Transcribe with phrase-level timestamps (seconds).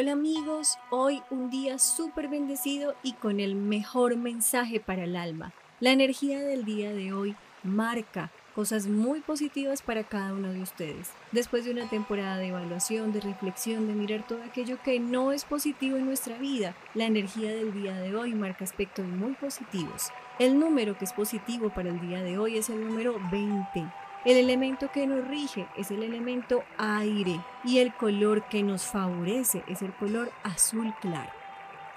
[0.00, 5.52] Hola amigos, hoy un día súper bendecido y con el mejor mensaje para el alma.
[5.80, 11.10] La energía del día de hoy marca cosas muy positivas para cada uno de ustedes.
[11.32, 15.44] Después de una temporada de evaluación, de reflexión, de mirar todo aquello que no es
[15.44, 20.12] positivo en nuestra vida, la energía del día de hoy marca aspectos muy positivos.
[20.38, 23.84] El número que es positivo para el día de hoy es el número 20.
[24.24, 29.62] El elemento que nos rige es el elemento aire y el color que nos favorece
[29.68, 31.37] es el color azul claro.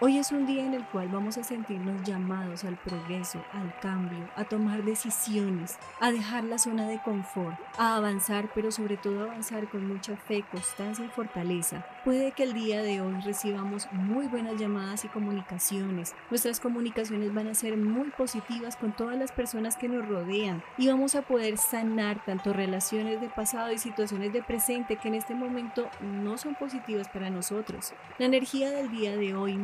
[0.04, 4.28] Hoy es un día en el cual vamos a sentirnos llamados al progreso, al cambio,
[4.36, 9.70] a tomar decisiones, a dejar la zona de confort, a avanzar, pero sobre todo avanzar
[9.70, 11.86] con mucha fe, constancia y fortaleza.
[12.04, 16.16] Puede que el día de hoy recibamos muy buenas llamadas y comunicaciones.
[16.32, 20.88] Nuestras comunicaciones van a ser muy positivas con todas las personas que nos rodean y
[20.88, 25.36] vamos a poder sanar tanto relaciones de pasado y situaciones de presente que en este
[25.36, 27.94] momento no son positivas para nosotros.
[28.18, 29.58] La energía del día de hoy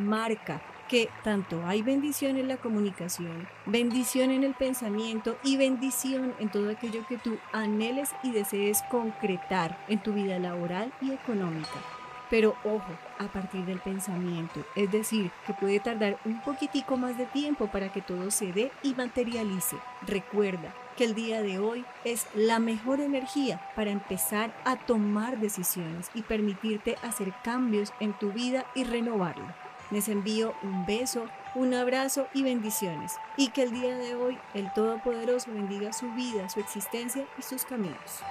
[0.87, 6.69] que tanto hay bendición en la comunicación, bendición en el pensamiento y bendición en todo
[6.69, 11.79] aquello que tú anheles y desees concretar en tu vida laboral y económica.
[12.29, 17.25] Pero ojo, a partir del pensamiento, es decir, que puede tardar un poquitico más de
[17.25, 19.77] tiempo para que todo se dé y materialice.
[20.05, 26.09] Recuerda que el día de hoy es la mejor energía para empezar a tomar decisiones
[26.15, 29.66] y permitirte hacer cambios en tu vida y renovarla.
[29.89, 33.15] Les envío un beso, un abrazo y bendiciones.
[33.37, 37.63] Y que el día de hoy el Todopoderoso bendiga su vida, su existencia y sus
[37.63, 38.21] caminos.